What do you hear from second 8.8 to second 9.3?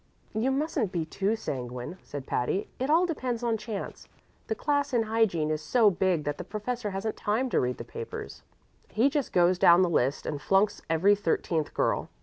he